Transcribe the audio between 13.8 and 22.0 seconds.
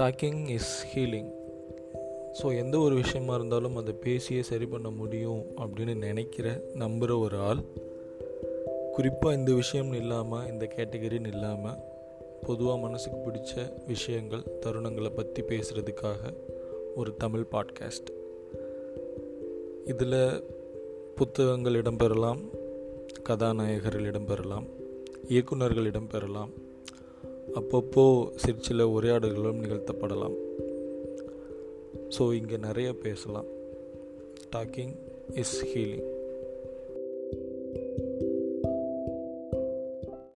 விஷயங்கள் தருணங்களை பற்றி பேசுகிறதுக்காக ஒரு தமிழ் பாட்காஸ்ட் இதில் புத்தகங்கள்